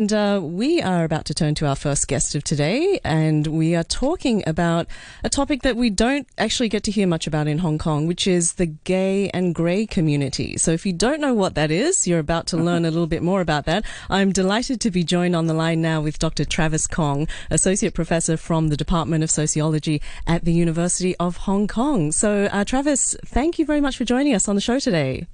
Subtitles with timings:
[0.00, 3.74] And uh, we are about to turn to our first guest of today, and we
[3.74, 4.86] are talking about
[5.22, 8.26] a topic that we don't actually get to hear much about in Hong Kong, which
[8.26, 10.56] is the gay and grey community.
[10.56, 13.22] So, if you don't know what that is, you're about to learn a little bit
[13.22, 13.84] more about that.
[14.08, 16.46] I'm delighted to be joined on the line now with Dr.
[16.46, 22.10] Travis Kong, Associate Professor from the Department of Sociology at the University of Hong Kong.
[22.10, 25.26] So, uh, Travis, thank you very much for joining us on the show today.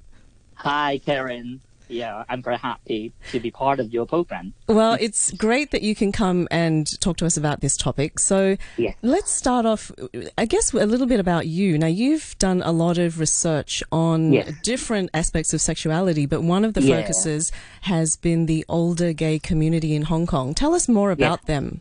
[0.57, 4.55] Hi, Karen yeah, I'm very happy to be part of your program.
[4.69, 8.19] Well, it's great that you can come and talk to us about this topic.
[8.19, 8.95] So yeah.
[9.02, 9.92] let's start off,
[10.37, 11.78] I guess, a little bit about you.
[11.78, 16.75] Now, you've done a lot of research on different aspects of sexuality, but one of
[16.75, 17.01] the yeah.
[17.01, 17.52] focuses
[17.83, 20.55] has been the older gay community in Hong Kong.
[20.55, 21.80] Tell us more about them.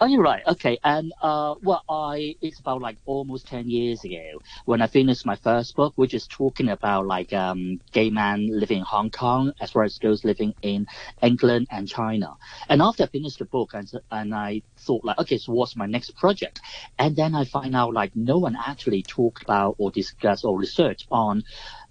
[0.00, 0.42] Oh, you're right.
[0.46, 5.26] Okay, and uh, well, I it's about like almost ten years ago when I finished
[5.26, 9.52] my first book, which is talking about like um, gay men living in Hong Kong
[9.60, 10.86] as well as girls living in
[11.22, 12.36] England and China.
[12.68, 15.86] And after I finished the book, and and I thought like, okay, so what's my
[15.86, 16.60] next project?
[16.98, 21.06] And then I find out like no one actually talked about or discussed or researched
[21.10, 21.42] on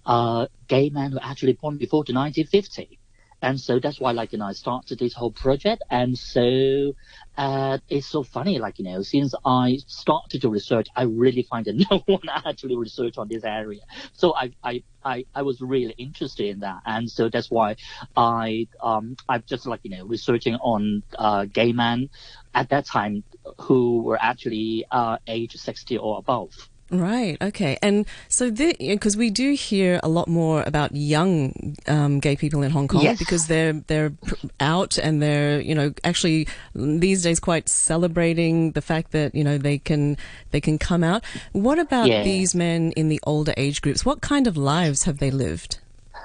[0.06, 2.97] uh, gay men who actually born before the 1950.
[3.40, 5.82] And so that's why, like, you know, I started this whole project.
[5.90, 6.94] And so,
[7.36, 11.64] uh, it's so funny, like, you know, since I started to research, I really find
[11.66, 13.82] that no one actually research on this area.
[14.12, 16.80] So I, I, I, I was really interested in that.
[16.84, 17.76] And so that's why
[18.16, 22.10] I, um, I'm just like, you know, researching on, uh, gay men
[22.54, 23.22] at that time
[23.60, 26.68] who were actually, uh, age 60 or above.
[26.90, 27.36] Right.
[27.40, 27.78] Okay.
[27.82, 32.70] And so, because we do hear a lot more about young um, gay people in
[32.70, 33.18] Hong Kong yes.
[33.18, 34.12] because they're they're
[34.60, 39.58] out and they're you know actually these days quite celebrating the fact that you know
[39.58, 40.16] they can
[40.50, 41.24] they can come out.
[41.52, 42.22] What about yeah.
[42.22, 44.06] these men in the older age groups?
[44.06, 45.80] What kind of lives have they lived?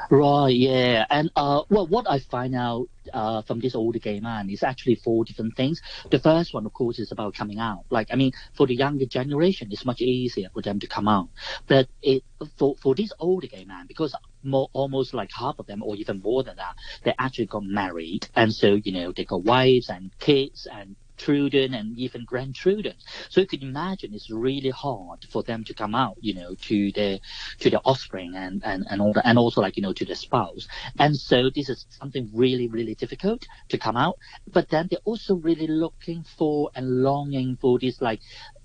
[0.10, 1.06] Right, yeah.
[1.10, 4.96] And uh, well, what I find out uh, from this older gay man is actually
[4.96, 5.82] four different things.
[6.10, 7.86] The first one, of course, is about coming out.
[7.90, 11.30] Like, I mean, for the younger generation, it's much easier for them to come out.
[11.68, 12.24] But it
[12.58, 16.22] for for this older gay man, because more almost like half of them, or even
[16.22, 20.12] more than that, they actually got married, and so you know they got wives and
[20.20, 22.96] kids and children and even grandchildren.
[23.30, 26.92] So you could imagine it's really hard for them to come out, you know, to
[26.92, 27.20] their
[27.60, 30.16] to their offspring and, and, and all that and also like, you know, to their
[30.16, 30.68] spouse.
[31.00, 34.18] And so this is something really, really difficult to come out.
[34.52, 38.22] But then they're also really looking for and longing for this like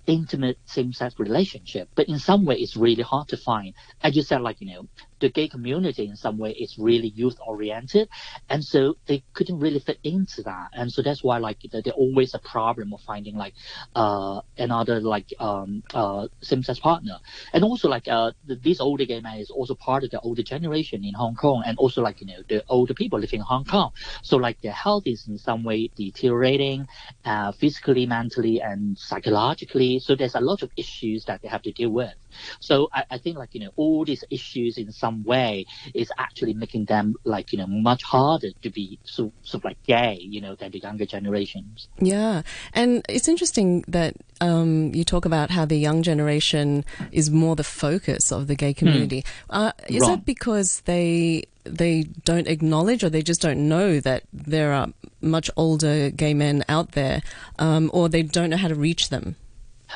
[0.06, 1.88] intimate same-sex relationship.
[1.94, 3.74] But in some way, it's really hard to find.
[4.02, 4.88] As you said, like, you know,
[5.20, 8.08] the gay community in some way is really youth-oriented.
[8.48, 10.68] And so they couldn't really fit into that.
[10.72, 13.54] And so that's why, like, there's always a problem of finding, like,
[13.94, 17.18] uh, another, like, um, uh, same-sex partner.
[17.52, 21.04] And also, like, uh, this older gay man is also part of the older generation
[21.04, 23.92] in Hong Kong and also, like, you know, the older people living in Hong Kong.
[24.22, 26.88] So, like, their health is in some way deteriorating,
[27.24, 29.98] uh, physically, mentally, and psychologically.
[29.98, 32.14] So there's a lot of issues that they have to deal with.
[32.60, 36.54] So I, I think like, you know, all these issues in some way is actually
[36.54, 40.40] making them like, you know, much harder to be so, sort of like gay, you
[40.40, 41.88] know, than the younger generations.
[41.98, 42.42] Yeah.
[42.72, 47.64] And it's interesting that um, you talk about how the young generation is more the
[47.64, 49.24] focus of the gay community.
[49.50, 49.56] Hmm.
[49.56, 50.10] Uh, is Wrong.
[50.10, 54.88] that because they they don't acknowledge or they just don't know that there are
[55.20, 57.22] much older gay men out there,
[57.58, 59.36] um, or they don't know how to reach them?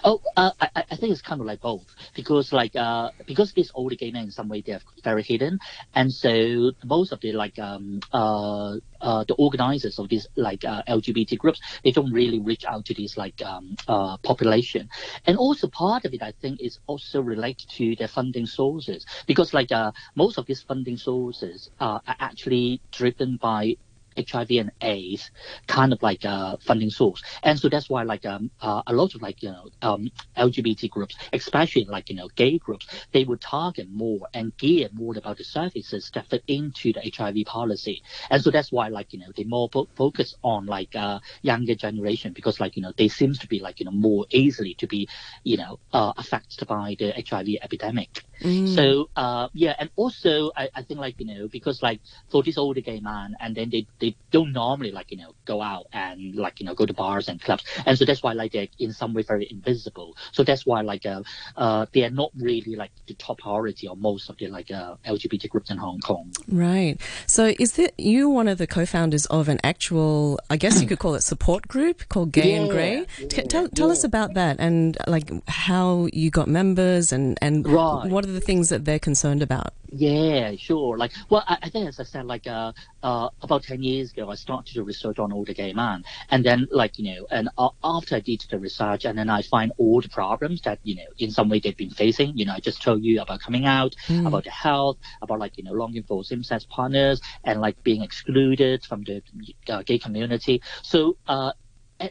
[0.05, 3.71] Oh, uh, I, I think it's kind of like both because like uh, because these
[3.75, 5.59] older gay men in some way they're very hidden,
[5.95, 10.83] and so most of the like um uh uh the organizers of these like uh,
[10.89, 14.89] LGBT groups they don't really reach out to this like um uh population,
[15.27, 19.53] and also part of it I think is also related to their funding sources because
[19.53, 23.77] like uh most of these funding sources uh, are actually driven by
[24.17, 25.31] HIV and AIDS
[25.67, 27.23] kind of like a funding source.
[27.43, 30.91] And so that's why like um, uh, a lot of like, you know, um, LGBT
[30.91, 35.39] groups, especially like, you know, gay groups, they would target more and gear more about
[35.39, 38.03] the services that fit into the HIV policy.
[38.31, 41.75] And so that's why like, you know, they more fo- focus on like uh, younger
[41.75, 44.87] generation because like, you know, they seems to be like, you know, more easily to
[44.87, 45.09] be,
[45.45, 48.25] you know, uh, affected by the HIV epidemic.
[48.43, 48.75] Mm.
[48.75, 52.01] So uh, yeah, and also I, I think like, you know, because like
[52.31, 55.61] for this older gay man and then they they don't normally like you know go
[55.61, 58.53] out and like you know go to bars and clubs and so that's why like
[58.53, 61.23] they're in some way very invisible so that's why like uh,
[61.57, 64.95] uh they are not really like the top priority or most of the like uh,
[65.07, 67.01] lgbt groups in hong kong Right.
[67.27, 70.99] So is that you one of the co-founders of an actual, I guess you could
[70.99, 73.07] call it support group called Gay and Grey?
[73.19, 78.11] yeah, tell tell us about that and like how you got members and and Right.
[78.11, 79.75] what are are the things that they're concerned about?
[79.95, 80.97] Yeah, sure.
[80.97, 84.31] Like, well, I, I think as I said, like, uh, uh, about 10 years ago,
[84.31, 86.05] I started to research on older gay men.
[86.31, 89.43] And then, like, you know, and uh, after I did the research and then I
[89.43, 92.55] find all the problems that, you know, in some way they've been facing, you know,
[92.55, 94.27] I just told you about coming out, Mm.
[94.27, 98.85] about the health, about like, you know, longing for same-sex partners and like being excluded
[98.85, 99.23] from the
[99.69, 100.63] uh, gay community.
[100.83, 101.53] So, uh,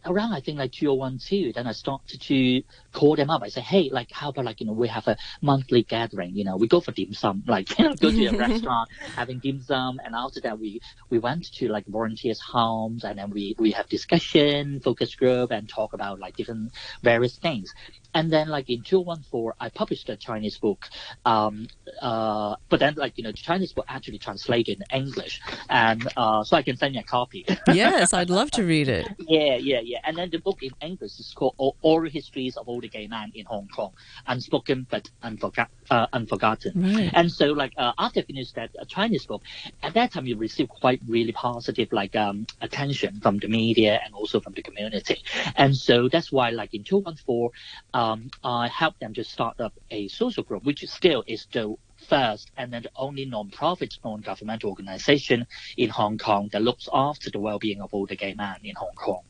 [0.06, 3.44] around I think like 2012, then I started to call them up.
[3.44, 6.36] I say, hey, like how about like you know we have a monthly gathering.
[6.36, 9.40] You know we go for dim sum, like you know go to a restaurant having
[9.40, 13.56] dim sum, and after that we we went to like volunteers' homes, and then we
[13.58, 16.72] we have discussion, focus group, and talk about like different
[17.02, 17.74] various things.
[18.14, 20.86] And then like in 2014, I published a Chinese book.
[21.26, 21.68] Um,
[22.02, 26.44] uh, but then like you know the Chinese book actually translated in English, and uh,
[26.44, 27.46] so I can send you a copy.
[27.68, 29.08] yes, I'd love to read it.
[29.32, 30.00] Yeah, yeah, yeah.
[30.04, 33.32] And then the book in English is called O- Oral Histories of Older Gay Men
[33.36, 33.92] in Hong Kong,
[34.28, 36.74] Unspoken but Unforgot, uh, Unforgotten.
[36.76, 37.12] Right.
[37.14, 39.44] And so, like, uh, after I finished that uh, Chinese book,
[39.84, 44.14] at that time, you received quite really positive, like, um, attention from the media and
[44.14, 45.18] also from the community.
[45.56, 47.50] And so that's why, like, in 2014,
[47.94, 52.52] um, I helped them to start up a social group, which still is the first
[52.58, 55.46] and then the only non-profit, non-governmental organization
[55.78, 59.22] in Hong Kong that looks after the well-being of older gay men in Hong Kong.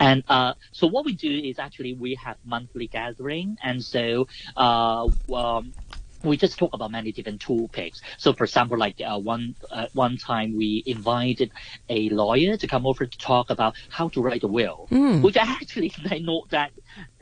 [0.00, 5.08] And uh, so what we do is actually we have monthly gathering, and so uh,
[5.32, 5.74] um,
[6.22, 8.00] we just talk about many different topics.
[8.18, 11.52] So, for example, like uh, one uh, one time we invited
[11.88, 15.22] a lawyer to come over to talk about how to write a will, Mm.
[15.22, 16.72] which actually is not that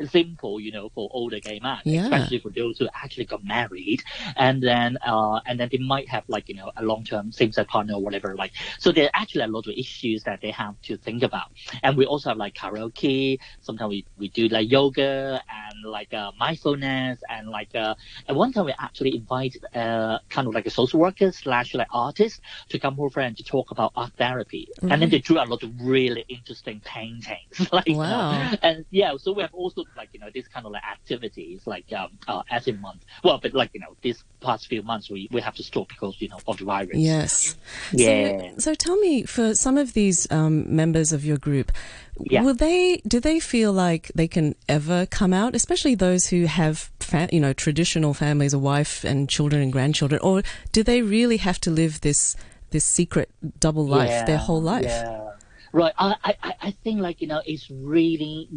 [0.06, 2.02] simple, you know, for older gay men, Yeah.
[2.02, 4.02] especially for those who actually got married,
[4.36, 7.52] and then uh, and then they might have like you know a long term same
[7.52, 8.34] sex partner or whatever.
[8.34, 11.48] Like, so there are actually a lot of issues that they have to think about.
[11.82, 13.38] And we also have like karaoke.
[13.60, 17.94] Sometimes we, we do like yoga and like uh, mindfulness and like uh,
[18.28, 21.88] at one time we actually invited uh, kind of like a social worker slash like
[21.92, 24.68] artist to come over and to talk about art therapy.
[24.88, 27.68] And then they drew a lot of really interesting paintings.
[27.72, 28.50] like you know, Wow.
[28.62, 31.86] and yeah, so we have also like you know this kind of like activities like
[31.92, 33.04] um uh, every month.
[33.24, 36.14] Well, but like you know these past few months we, we have to stop because
[36.20, 36.96] you know of the virus.
[36.96, 37.56] Yes.
[37.92, 38.52] Yeah.
[38.54, 41.72] So, so tell me, for some of these um, members of your group,
[42.20, 42.42] Yeah.
[42.42, 43.00] will they?
[43.06, 47.40] Do they feel like they can ever come out, especially those who have, fa- you
[47.40, 50.42] know, traditional families, a wife and children and grandchildren, or
[50.72, 52.36] do they really have to live this
[52.70, 53.28] this secret
[53.60, 54.84] double life their whole life?
[54.84, 55.28] Yeah.
[55.74, 55.92] Right.
[55.98, 58.48] I, I, I- think like, you know, it's really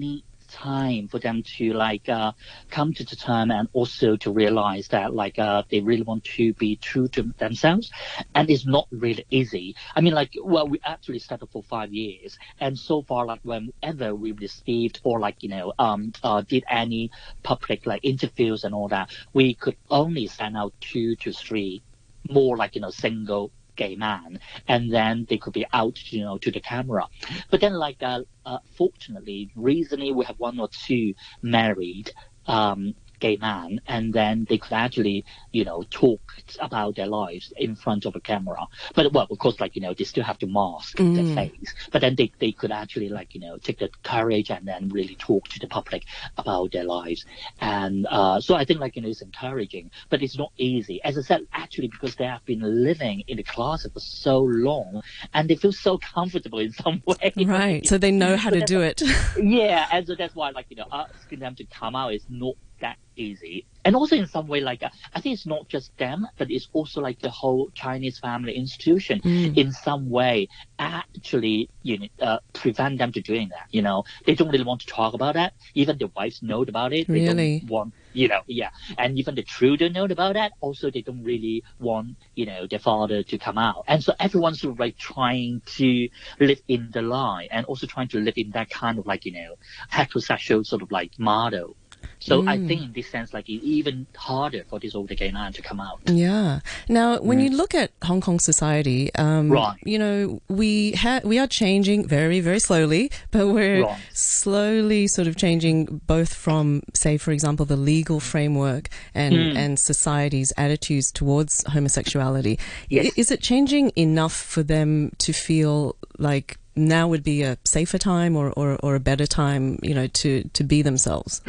[0.56, 2.32] time for them to like uh,
[2.70, 6.54] come to the term and also to realize that like uh, they really want to
[6.54, 7.92] be true to themselves.
[8.34, 9.76] And it's not really easy.
[9.96, 12.38] I mean like well we actually started for five years.
[12.60, 17.12] And so far like whenever we received or like you know um uh, did any
[17.44, 21.84] public like interviews and all that we could only send out two to three
[22.30, 26.38] more like you know single gay man and then they could be out you know
[26.38, 27.08] to the camera.
[27.50, 32.12] But then like uh, uh fortunately recently we have one or two married
[32.48, 36.22] um gay man and then they could actually you know talk
[36.60, 38.66] about their lives in front of a camera
[38.96, 41.36] but well of course like you know they still have to mask their Mm.
[41.36, 44.90] face but then they, they could actually like you know take the courage and then
[44.90, 46.04] really talk to the public
[46.38, 47.26] about their lives
[47.60, 51.18] and uh so i think like you know it's encouraging but it's not easy as
[51.18, 55.02] i said actually because they have been living in the closet for so long
[55.34, 57.86] and they feel so comfortable in some way Right.
[57.88, 59.02] So they know how to do it.
[59.38, 62.56] yeah, and so that's why, like, you know, asking them to come out is not
[62.80, 63.66] that easy.
[63.86, 66.68] And also, in some way, like, uh, I think it's not just them, but it's
[66.74, 69.56] also like the whole Chinese family institution Mm.
[69.58, 70.48] in some way
[70.80, 73.68] actually, you know, uh, prevent them to doing that.
[73.72, 75.54] You know, they don't really want to talk about that.
[75.76, 77.08] Even the wives know about it.
[77.08, 77.60] They Really?
[77.60, 78.72] don't want, you know, yeah.
[78.98, 80.54] And even the children know about that.
[80.62, 83.86] Also, they don't really want, you know, their father to come out.
[83.88, 88.08] And so everyone's sort of like trying to live in the lie and also trying
[88.10, 89.56] to live in that kind of like, you know,
[89.92, 91.76] heterosexual sort of like model.
[92.20, 92.68] So I Mm.
[92.68, 95.80] think in this sense, like it's even harder for this older gay man to come
[95.80, 96.00] out.
[96.08, 96.62] Yeah.
[96.90, 99.54] Now, when you look at Hong Kong society, um, Mm.
[99.54, 99.78] Right.
[99.86, 103.98] you know, we ha- we are changing very, very slowly, but we're Right.
[104.14, 109.56] slowly sort of changing both from, say, for example, the legal framework and Mm.
[109.58, 112.58] and society's attitudes towards homosexuality.
[112.90, 113.08] Yes.
[113.08, 117.98] I- Is it changing enough for them to feel like now would be a safer
[117.98, 121.42] time or, or, or a better time, you know, to, to be themselves?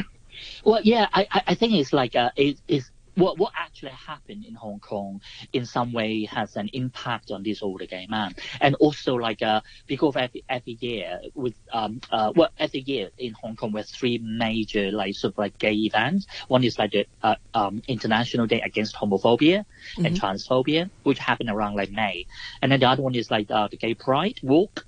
[0.67, 4.53] Well, yeah, I, I- think it's like uh, it, it's what what actually happened in
[4.53, 5.21] Hong Kong
[5.53, 9.61] in some way has an impact on this older gay man, and also like uh
[9.87, 14.17] because every every year with um uh well every year in Hong Kong with three
[14.17, 16.27] major like sort of like gay events.
[16.49, 20.05] One is like the uh, um International Day Against Homophobia mm-hmm.
[20.05, 22.25] and Transphobia, which happened around like May,
[22.61, 24.85] and then the other one is like uh, the Gay Pride Walk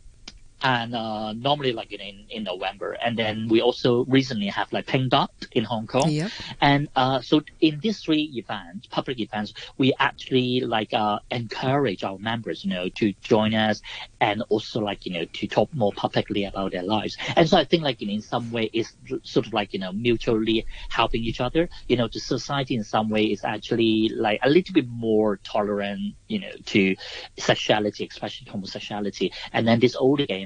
[0.61, 2.93] and uh, normally like in in November.
[2.93, 6.09] And then we also recently have like Pink Dot in Hong Kong.
[6.09, 6.31] Yep.
[6.61, 12.17] And uh, so in these three events, public events, we actually like uh, encourage our
[12.17, 13.81] members, you know, to join us
[14.19, 17.17] and also like you know to talk more publicly about their lives.
[17.35, 19.79] And so I think like you know, in some way it's sort of like you
[19.79, 21.69] know mutually helping each other.
[21.87, 26.15] You know, the society in some way is actually like a little bit more tolerant,
[26.27, 26.95] you know, to
[27.37, 29.31] sexuality, especially homosexuality.
[29.53, 30.45] And then this older gay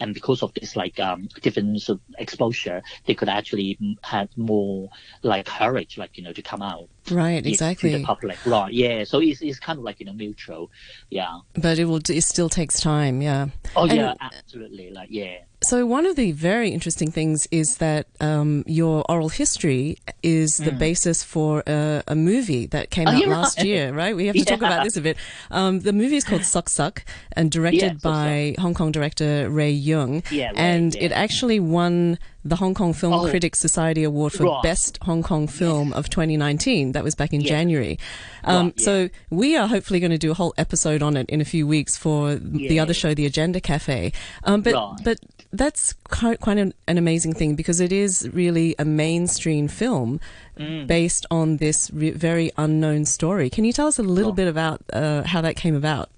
[0.00, 4.88] and because of this like um different of exposure, they could actually have more
[5.22, 6.88] like courage, like you know, to come out.
[7.10, 7.92] Right, exactly.
[7.92, 8.72] To the public, right?
[8.72, 9.04] Yeah.
[9.04, 10.70] So it's, it's kind of like you know mutual,
[11.10, 11.40] yeah.
[11.54, 12.00] But it will.
[12.08, 13.48] It still takes time, yeah.
[13.74, 14.90] Oh and yeah, absolutely.
[14.90, 15.38] Like yeah.
[15.64, 20.72] So one of the very interesting things is that um, your oral history is the
[20.72, 20.78] mm.
[20.78, 23.66] basis for a, a, movie that came oh, out last right.
[23.66, 24.16] year, right?
[24.16, 24.44] We have to yeah.
[24.56, 25.16] talk about this a bit.
[25.52, 29.78] Um, the movie is called Suk Suk and directed yeah, by Hong Kong director Ray
[29.78, 34.32] Yeung, yeah, right, and it actually won the Hong Kong Film oh, Critics Society Award
[34.32, 34.62] for right.
[34.62, 35.98] Best Hong Kong Film yes.
[35.98, 36.92] of 2019.
[36.92, 37.48] That was back in yeah.
[37.48, 37.98] January.
[38.44, 38.84] Um, right, yeah.
[38.84, 41.66] So we are hopefully going to do a whole episode on it in a few
[41.66, 42.68] weeks for yeah.
[42.68, 44.12] the other show, The Agenda Cafe.
[44.44, 44.96] Um, but right.
[45.04, 45.18] but
[45.52, 50.18] that's quite, quite an, an, amazing thing because it is really a mainstream film
[50.58, 50.86] mm.
[50.86, 53.50] based on this re- very unknown story.
[53.50, 56.08] Can you tell us a little bit about uh, how that came about?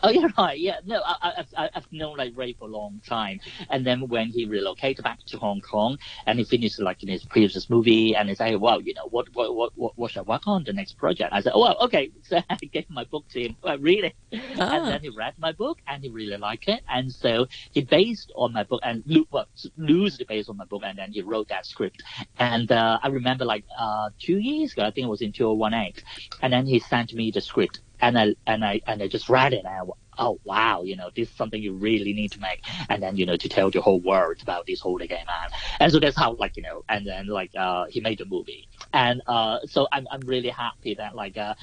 [0.02, 0.58] Oh yeah, right.
[0.58, 3.38] Yeah, no, I, I, I've known like Ray for a long time,
[3.68, 7.24] and then when he relocated back to Hong Kong and he finished like in his
[7.24, 10.22] previous movie, and he said, "Well, you know, what what what what, what should I
[10.22, 13.26] work on the next project?" I said, "Oh, well, okay." So I gave my book
[13.30, 14.76] to him, I read it, ah.
[14.76, 18.30] and then he read my book and he really liked it, and so he based
[18.36, 19.02] on my book and
[19.32, 22.02] well, loosely based on my book, and then he wrote that script.
[22.38, 26.04] And uh, I remember like uh, two years ago, I think it was in 2018,
[26.40, 29.52] and then he sent me the script and I and I and I just read
[29.52, 29.80] it and I,
[30.18, 33.26] oh wow, you know, this is something you really need to make, and then you
[33.26, 36.34] know to tell the whole world about this whole game man, and so that's how
[36.34, 40.06] like you know, and then like uh he made the movie, and uh so I'm
[40.10, 41.54] I'm really happy that like uh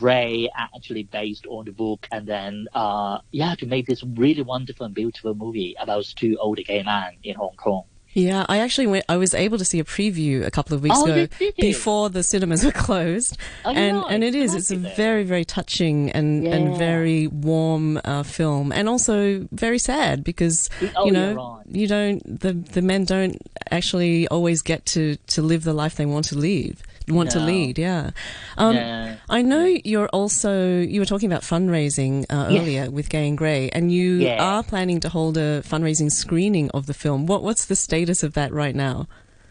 [0.00, 4.86] Ray actually based on the book, and then uh yeah to make this really wonderful
[4.86, 7.84] and beautiful movie about two older gay men in Hong Kong.
[8.16, 9.04] Yeah, I actually went.
[9.10, 12.22] I was able to see a preview a couple of weeks oh, ago before the
[12.22, 14.54] cinemas were closed, oh, and know, and it is.
[14.54, 16.54] It's a very very touching and yeah.
[16.54, 21.76] and very warm uh, film, and also very sad because oh, you know right.
[21.76, 23.36] you don't the the men don't
[23.70, 26.82] actually always get to to live the life they want to live
[27.14, 27.40] want no.
[27.40, 27.78] to lead.
[27.78, 28.10] Yeah.
[28.56, 29.16] Um, no.
[29.28, 32.62] I know you're also you were talking about fundraising uh, yes.
[32.62, 34.42] earlier with Gay and Grey, and you yeah.
[34.42, 37.26] are planning to hold a fundraising screening of the film.
[37.26, 39.06] What what's the status of that right now?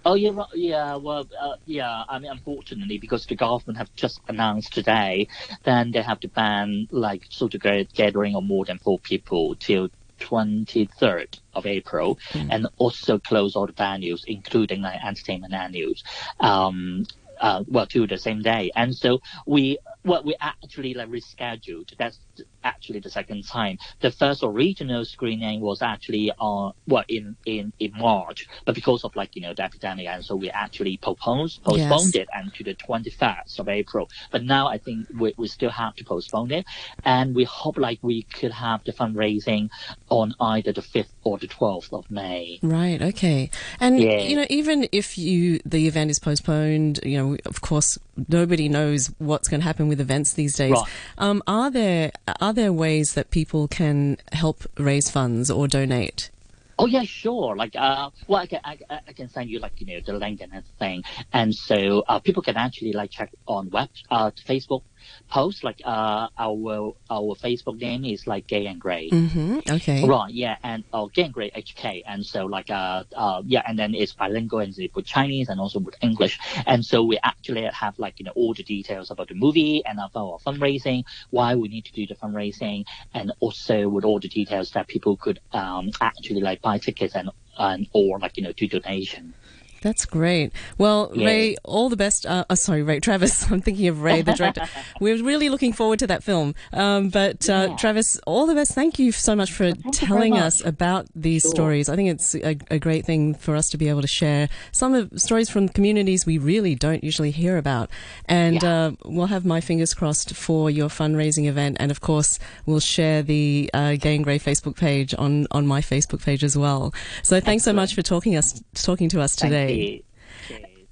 [0.05, 0.95] Oh yeah, yeah.
[0.97, 2.03] Well, uh, yeah.
[2.07, 5.27] I mean, unfortunately, because the government have just announced today,
[5.63, 7.61] then they have to ban like sort of
[7.93, 12.47] gathering of more than four people till 23rd of April, mm.
[12.51, 16.03] and also close all the venues, including like entertainment venues.
[16.39, 17.05] Um,
[17.39, 18.71] uh, well, to the same day.
[18.75, 21.95] And so we, what we actually like rescheduled.
[21.97, 22.19] That's
[22.65, 23.77] actually the second time.
[24.01, 29.15] The first original screening was actually on, well, in, in, in March, but because of
[29.15, 32.15] like, you know, the epidemic, and so we actually postponed, postponed yes.
[32.15, 34.09] it and to the 21st of April.
[34.31, 36.65] But now I think we, we still have to postpone it.
[37.03, 39.69] And we hope like we could have the fundraising
[40.09, 42.59] on either the 5th or the 12th of May.
[42.61, 43.01] Right.
[43.01, 43.49] Okay.
[43.79, 44.19] And, Yeah.
[44.19, 49.11] you know, even if you, the event is postponed, you know, of course, nobody knows
[49.19, 50.71] what's going to happen with events these days.
[50.71, 50.83] Right.
[51.17, 56.29] Um, are there, are there ways that people can help raise funds or donate?
[56.77, 57.55] Oh yeah, sure.
[57.55, 60.41] Like, uh, well, I can I, I can send you like you know the link
[60.41, 64.81] and everything, and so uh, people can actually like check on web uh Facebook
[65.29, 69.09] post like uh our our Facebook name is like Gay and Grey.
[69.09, 69.59] Mm-hmm.
[69.69, 70.07] Okay.
[70.07, 70.31] Right.
[70.33, 70.57] Yeah.
[70.63, 72.03] And oh, Gay and Grey HK.
[72.05, 75.59] And so like uh uh yeah, and then it's bilingual and it's with Chinese and
[75.59, 76.39] also with English.
[76.65, 79.99] And so we actually have like you know all the details about the movie and
[79.99, 84.29] about our fundraising, why we need to do the fundraising, and also with all the
[84.29, 88.51] details that people could um actually like buy tickets and and or like you know
[88.51, 89.33] do donation.
[89.81, 90.51] That's great.
[90.79, 91.25] Well, Yeah.
[91.27, 92.25] Ray, all the best.
[92.25, 93.43] Uh, oh, sorry, Ray, Travis.
[93.51, 94.67] I'm thinking of Ray, the director.
[94.99, 96.55] We're really looking forward to that film.
[96.73, 97.75] Um, but uh, Yeah.
[97.77, 98.73] Travis, all the best.
[98.73, 100.41] Thank you so much for very telling much.
[100.41, 101.51] us about these Sure.
[101.51, 101.89] stories.
[101.89, 104.95] I think it's a, a great thing for us to be able to share some
[104.95, 107.89] of stories from communities we really don't usually hear about.
[108.27, 108.85] And Yeah.
[108.87, 111.77] uh, we'll have my fingers crossed for your fundraising event.
[111.79, 115.81] And of course, we'll share the uh, Gay and Grey Facebook page on, on my
[115.81, 116.91] Facebook page as well.
[117.21, 119.74] So thanks so much for talking us talking to us Thank today.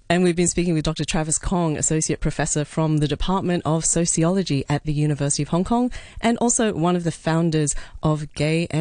[0.10, 1.06] And we've been speaking with Dr.
[1.06, 5.92] Travis Kong, Associate Professor from the Department of Sociology at the University of Hong Kong,
[6.22, 7.74] and also one of the founders
[8.04, 8.72] of Gay and